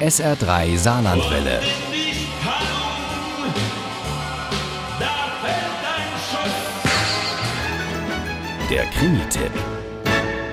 SR3 0.00 0.76
Saarlandwelle. 0.76 1.60
Der 8.68 8.84
Krimi-Tipp. 8.86 9.52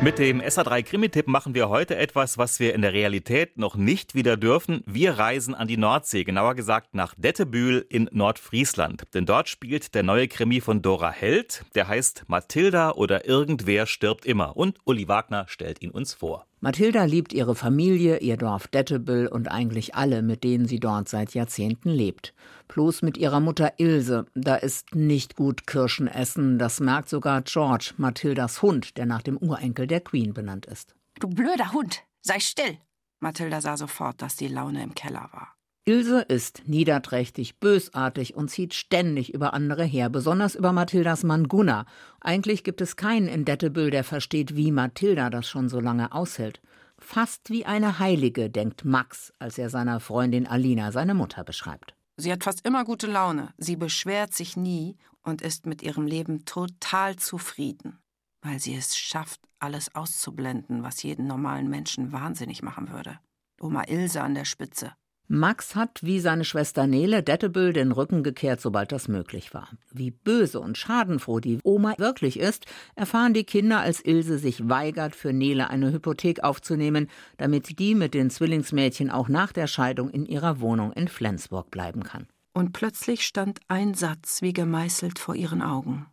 Mit 0.01 0.19
dem 0.19 0.41
SA3 0.41 0.83
Krimi-Tipp 0.83 1.27
machen 1.27 1.55
wir 1.55 1.69
heute 1.69 1.97
etwas, 1.97 2.37
was 2.37 2.59
wir 2.59 2.75
in 2.75 2.83
der 2.83 2.93
Realität 2.93 3.57
noch 3.57 3.75
nicht 3.75 4.13
wieder 4.13 4.37
dürfen. 4.37 4.83
Wir 4.85 5.17
reisen 5.17 5.55
an 5.55 5.67
die 5.67 5.77
Nordsee, 5.77 6.23
genauer 6.23 6.53
gesagt 6.53 6.93
nach 6.93 7.15
Dettebühl 7.17 7.83
in 7.89 8.09
Nordfriesland. 8.11 9.05
Denn 9.15 9.25
dort 9.25 9.49
spielt 9.49 9.95
der 9.95 10.03
neue 10.03 10.27
Krimi 10.27 10.61
von 10.61 10.83
Dora 10.83 11.11
Held. 11.11 11.65
Der 11.73 11.87
heißt 11.87 12.25
Mathilda 12.27 12.91
oder 12.91 13.25
Irgendwer 13.25 13.87
stirbt 13.87 14.27
immer. 14.27 14.55
Und 14.55 14.77
Uli 14.85 15.07
Wagner 15.07 15.45
stellt 15.49 15.81
ihn 15.81 15.89
uns 15.89 16.13
vor. 16.13 16.45
Mathilda 16.63 17.05
liebt 17.05 17.33
ihre 17.33 17.55
Familie, 17.55 18.19
ihr 18.19 18.37
Dorf 18.37 18.67
Dettebüll 18.67 19.25
und 19.25 19.47
eigentlich 19.47 19.95
alle, 19.95 20.21
mit 20.21 20.43
denen 20.43 20.67
sie 20.67 20.79
dort 20.79 21.09
seit 21.09 21.33
Jahrzehnten 21.33 21.89
lebt. 21.89 22.35
Bloß 22.67 23.01
mit 23.01 23.17
ihrer 23.17 23.39
Mutter 23.39 23.73
Ilse. 23.77 24.27
Da 24.35 24.57
ist 24.57 24.93
nicht 24.93 25.35
gut 25.35 25.65
Kirschen 25.65 26.07
essen. 26.07 26.59
Das 26.59 26.79
merkt 26.79 27.09
sogar 27.09 27.41
George, 27.41 27.93
Mathildas 27.97 28.61
Hund, 28.61 28.95
der 28.97 29.07
nach 29.07 29.23
dem 29.23 29.37
Urenkel 29.37 29.87
der 29.87 30.01
Queen 30.01 30.35
benannt 30.35 30.67
ist. 30.67 30.93
Du 31.19 31.29
blöder 31.29 31.73
Hund, 31.73 32.03
sei 32.21 32.39
still! 32.39 32.77
Mathilda 33.21 33.59
sah 33.59 33.75
sofort, 33.75 34.21
dass 34.21 34.35
die 34.35 34.47
Laune 34.47 34.83
im 34.83 34.93
Keller 34.93 35.29
war. 35.31 35.55
Ilse 35.83 36.21
ist 36.21 36.61
niederträchtig, 36.67 37.59
bösartig 37.59 38.35
und 38.35 38.49
zieht 38.49 38.75
ständig 38.75 39.33
über 39.33 39.55
andere 39.55 39.83
her, 39.83 40.09
besonders 40.09 40.53
über 40.53 40.73
Mathildas 40.73 41.23
Mann 41.23 41.47
Gunnar. 41.47 41.87
Eigentlich 42.19 42.63
gibt 42.63 42.81
es 42.81 42.95
keinen 42.95 43.27
in 43.27 43.45
Dettebüll, 43.45 43.89
der 43.89 44.03
versteht, 44.03 44.55
wie 44.55 44.71
Mathilda 44.71 45.31
das 45.31 45.49
schon 45.49 45.69
so 45.69 45.79
lange 45.79 46.11
aushält. 46.11 46.61
Fast 46.99 47.49
wie 47.49 47.65
eine 47.65 47.97
Heilige, 47.97 48.51
denkt 48.51 48.85
Max, 48.85 49.33
als 49.39 49.57
er 49.57 49.71
seiner 49.71 49.99
Freundin 49.99 50.45
Alina 50.45 50.91
seine 50.91 51.15
Mutter 51.15 51.43
beschreibt. 51.43 51.95
Sie 52.15 52.31
hat 52.31 52.43
fast 52.43 52.63
immer 52.63 52.83
gute 52.83 53.07
Laune, 53.07 53.51
sie 53.57 53.75
beschwert 53.75 54.35
sich 54.35 54.55
nie 54.55 54.97
und 55.23 55.41
ist 55.41 55.65
mit 55.65 55.81
ihrem 55.81 56.05
Leben 56.05 56.45
total 56.45 57.15
zufrieden, 57.15 57.97
weil 58.43 58.59
sie 58.59 58.75
es 58.75 58.95
schafft, 58.95 59.41
alles 59.57 59.95
auszublenden, 59.95 60.83
was 60.83 61.01
jeden 61.01 61.25
normalen 61.25 61.69
Menschen 61.69 62.11
wahnsinnig 62.11 62.61
machen 62.61 62.91
würde. 62.91 63.19
Oma 63.59 63.83
Ilse 63.87 64.21
an 64.21 64.35
der 64.35 64.45
Spitze. 64.45 64.93
Max 65.33 65.75
hat 65.75 66.03
wie 66.03 66.19
seine 66.19 66.43
Schwester 66.43 66.87
Nele 66.87 67.23
Dettebüll 67.23 67.71
den 67.71 67.93
Rücken 67.93 68.21
gekehrt, 68.21 68.59
sobald 68.59 68.91
das 68.91 69.07
möglich 69.07 69.53
war. 69.53 69.69
Wie 69.89 70.11
böse 70.11 70.59
und 70.59 70.77
schadenfroh 70.77 71.39
die 71.39 71.59
Oma 71.63 71.95
wirklich 71.97 72.37
ist, 72.37 72.65
erfahren 72.95 73.33
die 73.33 73.45
Kinder, 73.45 73.79
als 73.79 74.03
Ilse 74.03 74.37
sich 74.37 74.67
weigert, 74.67 75.15
für 75.15 75.31
Nele 75.31 75.69
eine 75.69 75.93
Hypothek 75.93 76.43
aufzunehmen, 76.43 77.07
damit 77.37 77.79
die 77.79 77.95
mit 77.95 78.13
den 78.13 78.29
Zwillingsmädchen 78.29 79.09
auch 79.09 79.29
nach 79.29 79.53
der 79.53 79.67
Scheidung 79.67 80.09
in 80.09 80.25
ihrer 80.25 80.59
Wohnung 80.59 80.91
in 80.91 81.07
Flensburg 81.07 81.71
bleiben 81.71 82.03
kann. 82.03 82.27
Und 82.51 82.73
plötzlich 82.73 83.25
stand 83.25 83.61
ein 83.69 83.93
Satz 83.93 84.41
wie 84.41 84.51
gemeißelt 84.51 85.17
vor 85.17 85.35
ihren 85.35 85.61
Augen. 85.61 86.07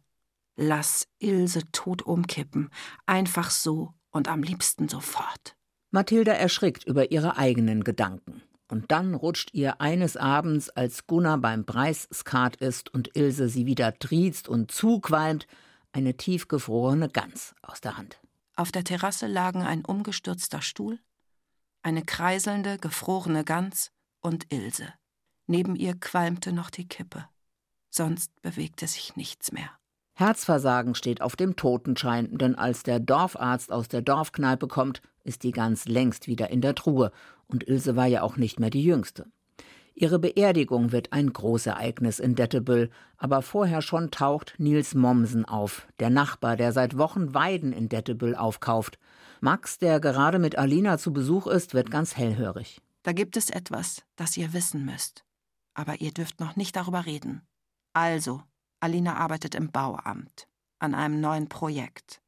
Lass 0.55 1.09
Ilse 1.19 1.63
tot 1.73 2.03
umkippen, 2.03 2.71
einfach 3.05 3.51
so 3.51 3.95
und 4.11 4.29
am 4.29 4.45
liebsten 4.45 4.89
sofort. 4.89 5.57
Mathilda 5.91 6.35
erschrickt 6.35 6.85
über 6.85 7.11
ihre 7.11 7.37
eigenen 7.37 7.83
Gedanken. 7.83 8.38
Und 8.69 8.93
dann 8.93 9.15
rutscht 9.15 9.51
ihr 9.55 9.81
eines 9.81 10.17
Abends, 10.17 10.69
als 10.69 11.07
Gunnar 11.07 11.39
beim 11.39 11.65
Preisskat 11.65 12.57
ist 12.57 12.93
und 12.93 13.17
Ilse 13.17 13.49
sie 13.49 13.67
wieder 13.67 13.99
triezt 13.99 14.49
und 14.49 14.71
zuqualmt, 14.71 15.47
eine 15.93 16.17
tiefgefrorene 16.17 17.09
Gans 17.09 17.55
aus 17.63 17.81
der 17.81 17.97
Hand. 17.97 18.21
Auf 18.57 18.71
der 18.71 18.85
Terrasse 18.85 19.27
lagen 19.27 19.63
ein 19.63 19.85
umgestürzter 19.85 20.61
Stuhl, 20.61 20.99
eine 21.83 22.05
kreiselnde, 22.05 22.77
gefrorene 22.79 23.45
Gans 23.45 23.91
und 24.21 24.53
Ilse. 24.53 24.93
Neben 25.47 25.77
ihr 25.77 25.95
qualmte 25.99 26.53
noch 26.53 26.69
die 26.69 26.87
Kippe. 26.87 27.25
Sonst 27.89 28.31
bewegte 28.43 28.87
sich 28.87 29.17
nichts 29.17 29.53
mehr. 29.53 29.71
Herzversagen 30.15 30.95
steht 30.95 31.23
auf 31.23 31.37
dem 31.37 31.57
Totenschein, 31.57 32.37
denn 32.37 32.57
als 32.57 32.83
der 32.83 32.99
Dorfarzt 32.99 33.71
aus 33.71 33.89
der 33.89 34.03
Dorfkneipe 34.03 34.67
kommt, 34.67 35.01
ist 35.29 35.45
die 35.45 35.53
Gans 35.53 35.87
längst 35.87 36.27
wieder 36.27 36.51
in 36.51 36.61
der 36.61 36.75
Truhe, 36.75 37.13
und 37.47 37.69
Ilse 37.69 37.95
war 37.95 38.07
ja 38.07 38.23
auch 38.23 38.37
nicht 38.37 38.59
mehr 38.59 38.71
die 38.71 38.83
Jüngste. 38.83 39.27
Ihre 39.95 40.19
Beerdigung 40.19 40.93
wird 40.93 41.13
ein 41.13 41.33
Großereignis 41.33 42.21
in 42.21 42.37
Dettebüll, 42.37 42.91
aber 43.17 43.43
vorher 43.43 43.83
schon 43.83 44.11
taucht 44.11 44.55
Nils 44.59 44.95
Mommsen 44.95 45.45
auf, 45.45 45.89
der 45.99 46.09
Nachbar, 46.09 46.57
der 46.57 46.73
seit 46.73 46.97
Wochen 46.97 47.35
Weiden 47.35 47.73
in 47.73 47.89
Dettebüll 47.89 48.37
aufkauft. 48.37 48.99
Max, 49.41 49.79
der 49.79 49.99
gerade 49.99 50.39
mit 50.39 50.57
Alina 50.57 50.99
zu 50.99 51.13
Besuch 51.13 51.47
ist, 51.49 51.75
wird 51.75 51.91
ganz 51.91 52.17
hellhörig. 52.17 52.81
Da 53.03 53.13
gibt 53.13 53.37
es 53.37 53.51
etwas, 53.51 54.05
das 54.15 54.37
ihr 54.37 54.53
wissen 54.53 54.85
müsst. 54.85 55.25
Aber 55.75 56.01
ihr 56.01 56.13
dürft 56.13 56.39
noch 56.41 56.57
nicht 56.57 56.77
darüber 56.77 57.07
reden. 57.07 57.43
Also, 57.93 58.43
Alina 58.81 59.17
arbeitet 59.17 59.55
im 59.57 59.73
Bauamt 59.73 60.47
an 60.79 60.95
einem 60.95 61.21
neuen 61.21 61.49
Projekt. 61.49 62.21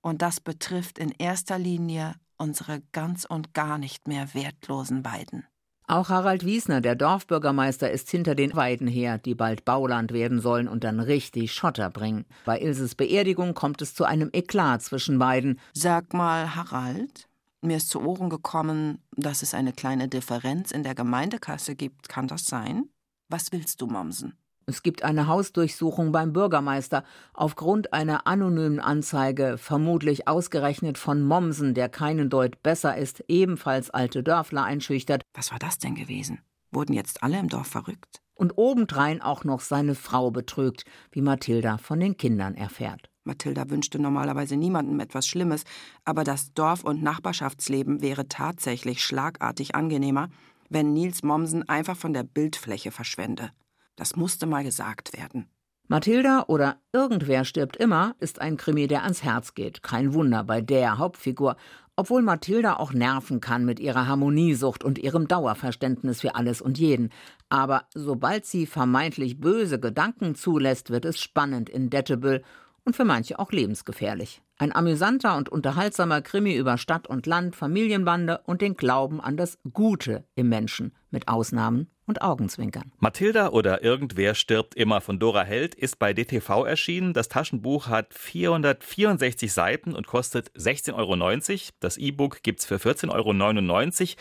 Und 0.00 0.22
das 0.22 0.40
betrifft 0.40 0.98
in 0.98 1.12
erster 1.12 1.58
Linie 1.58 2.14
unsere 2.42 2.82
ganz 2.90 3.24
und 3.24 3.54
gar 3.54 3.78
nicht 3.78 4.08
mehr 4.08 4.34
wertlosen 4.34 5.04
Weiden. 5.04 5.46
Auch 5.86 6.08
Harald 6.08 6.44
Wiesner, 6.44 6.80
der 6.80 6.94
Dorfbürgermeister, 6.94 7.90
ist 7.90 8.10
hinter 8.10 8.34
den 8.34 8.54
Weiden 8.54 8.86
her, 8.86 9.18
die 9.18 9.34
bald 9.34 9.64
Bauland 9.64 10.12
werden 10.12 10.40
sollen 10.40 10.68
und 10.68 10.84
dann 10.84 11.00
richtig 11.00 11.52
Schotter 11.52 11.90
bringen. 11.90 12.24
Bei 12.44 12.60
Ilses 12.60 12.94
Beerdigung 12.94 13.54
kommt 13.54 13.82
es 13.82 13.94
zu 13.94 14.04
einem 14.04 14.30
Eklat 14.32 14.82
zwischen 14.82 15.18
beiden. 15.18 15.60
Sag 15.72 16.14
mal, 16.14 16.54
Harald, 16.54 17.28
mir 17.60 17.76
ist 17.76 17.90
zu 17.90 18.00
Ohren 18.00 18.30
gekommen, 18.30 19.02
dass 19.16 19.42
es 19.42 19.54
eine 19.54 19.72
kleine 19.72 20.08
Differenz 20.08 20.70
in 20.70 20.82
der 20.82 20.94
Gemeindekasse 20.94 21.74
gibt. 21.74 22.08
Kann 22.08 22.26
das 22.26 22.44
sein? 22.46 22.88
Was 23.28 23.52
willst 23.52 23.80
du, 23.80 23.86
Mommsen? 23.86 24.34
Es 24.66 24.82
gibt 24.82 25.02
eine 25.02 25.26
Hausdurchsuchung 25.26 26.12
beim 26.12 26.32
Bürgermeister 26.32 27.04
aufgrund 27.34 27.92
einer 27.92 28.26
anonymen 28.26 28.78
Anzeige, 28.80 29.58
vermutlich 29.58 30.28
ausgerechnet 30.28 30.98
von 30.98 31.22
Mommsen, 31.22 31.74
der 31.74 31.88
keinen 31.88 32.30
Deut 32.30 32.62
besser 32.62 32.96
ist, 32.96 33.24
ebenfalls 33.28 33.90
alte 33.90 34.22
Dörfler 34.22 34.64
einschüchtert. 34.64 35.22
Was 35.34 35.50
war 35.50 35.58
das 35.58 35.78
denn 35.78 35.94
gewesen? 35.94 36.40
Wurden 36.70 36.92
jetzt 36.92 37.22
alle 37.22 37.38
im 37.38 37.48
Dorf 37.48 37.66
verrückt? 37.66 38.20
Und 38.34 38.56
obendrein 38.56 39.20
auch 39.20 39.44
noch 39.44 39.60
seine 39.60 39.94
Frau 39.94 40.30
betrügt, 40.30 40.84
wie 41.10 41.20
Mathilda 41.20 41.78
von 41.78 42.00
den 42.00 42.16
Kindern 42.16 42.54
erfährt. 42.54 43.08
Mathilda 43.24 43.70
wünschte 43.70 44.00
normalerweise 44.00 44.56
niemandem 44.56 44.98
etwas 45.00 45.26
Schlimmes, 45.26 45.64
aber 46.04 46.24
das 46.24 46.52
Dorf- 46.54 46.82
und 46.84 47.02
Nachbarschaftsleben 47.02 48.00
wäre 48.00 48.26
tatsächlich 48.28 49.02
schlagartig 49.02 49.74
angenehmer, 49.74 50.28
wenn 50.70 50.92
Nils 50.92 51.22
Mommsen 51.22 51.68
einfach 51.68 51.96
von 51.96 52.12
der 52.12 52.24
Bildfläche 52.24 52.90
verschwende. 52.90 53.50
Das 53.96 54.16
musste 54.16 54.46
mal 54.46 54.64
gesagt 54.64 55.12
werden. 55.16 55.48
Mathilda 55.88 56.44
oder 56.48 56.80
Irgendwer 56.92 57.44
stirbt 57.44 57.76
immer 57.76 58.14
ist 58.18 58.40
ein 58.40 58.56
Krimi, 58.56 58.86
der 58.86 59.02
ans 59.02 59.22
Herz 59.22 59.54
geht. 59.54 59.82
Kein 59.82 60.14
Wunder 60.14 60.44
bei 60.44 60.60
der 60.60 60.98
Hauptfigur. 60.98 61.56
Obwohl 61.96 62.22
Mathilda 62.22 62.76
auch 62.76 62.94
nerven 62.94 63.40
kann 63.40 63.66
mit 63.66 63.78
ihrer 63.78 64.06
Harmoniesucht 64.06 64.82
und 64.84 64.98
ihrem 64.98 65.28
Dauerverständnis 65.28 66.22
für 66.22 66.34
alles 66.34 66.62
und 66.62 66.78
jeden. 66.78 67.10
Aber 67.50 67.84
sobald 67.92 68.46
sie 68.46 68.64
vermeintlich 68.64 69.40
böse 69.40 69.78
Gedanken 69.78 70.34
zulässt, 70.34 70.88
wird 70.88 71.04
es 71.04 71.20
spannend 71.20 71.68
in 71.68 71.90
Dettebüll 71.90 72.42
und 72.84 72.96
für 72.96 73.04
manche 73.04 73.38
auch 73.38 73.52
lebensgefährlich. 73.52 74.40
Ein 74.62 74.72
amüsanter 74.72 75.36
und 75.36 75.48
unterhaltsamer 75.48 76.22
Krimi 76.22 76.54
über 76.54 76.78
Stadt 76.78 77.08
und 77.08 77.26
Land, 77.26 77.56
Familienbande 77.56 78.42
und 78.46 78.60
den 78.60 78.76
Glauben 78.76 79.20
an 79.20 79.36
das 79.36 79.58
Gute 79.72 80.22
im 80.36 80.48
Menschen, 80.50 80.92
mit 81.10 81.26
Ausnahmen 81.26 81.88
und 82.06 82.20
Augenzwinkern. 82.20 82.92
Mathilda 82.98 83.48
oder 83.50 83.82
Irgendwer 83.82 84.34
stirbt 84.34 84.74
immer 84.74 85.00
von 85.00 85.18
Dora 85.18 85.44
Held 85.44 85.74
ist 85.74 85.98
bei 85.98 86.12
DTV 86.12 86.64
erschienen. 86.64 87.12
Das 87.12 87.28
Taschenbuch 87.28 87.86
hat 87.86 88.12
464 88.12 89.52
Seiten 89.52 89.94
und 89.94 90.06
kostet 90.06 90.50
16,90 90.50 90.94
Euro. 90.94 91.72
Das 91.80 91.96
E-Book 91.96 92.42
gibt 92.42 92.60
es 92.60 92.66
für 92.66 92.76
14,99 92.76 94.00
Euro. 94.00 94.16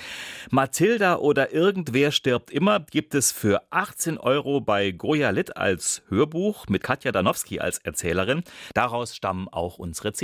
Mathilda 0.51 1.15
oder 1.17 1.51
Irgendwer 1.53 2.11
stirbt 2.11 2.51
immer 2.51 2.79
gibt 2.79 3.15
es 3.15 3.31
für 3.31 3.63
18 3.71 4.17
Euro 4.17 4.61
bei 4.61 4.91
Goya 4.91 5.31
Litt 5.31 5.57
als 5.57 6.03
Hörbuch 6.09 6.67
mit 6.67 6.83
Katja 6.83 7.11
Danowski 7.11 7.59
als 7.59 7.79
Erzählerin. 7.79 8.43
Daraus 8.73 9.15
stammen 9.15 9.47
auch 9.49 9.79
unsere 9.79 10.13